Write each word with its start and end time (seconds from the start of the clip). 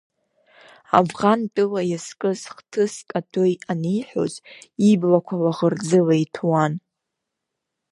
Авӷантәыла 0.97 1.81
иазкыз 1.91 2.41
хҭыск 2.55 3.07
атәы 3.19 3.43
аниҳәоз 3.71 4.33
иблақәа 4.89 5.35
лаӷырӡыла 5.41 6.15
иҭәуан. 6.23 6.73